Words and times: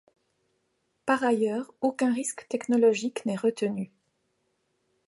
Par 1.05 1.23
ailleurs, 1.23 1.75
aucun 1.81 2.11
risque 2.11 2.47
technologique 2.47 3.23
n'est 3.27 3.35
retenu. 3.35 3.91